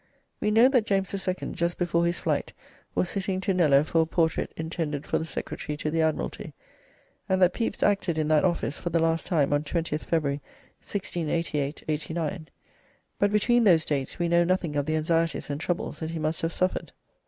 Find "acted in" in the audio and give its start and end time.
7.83-8.27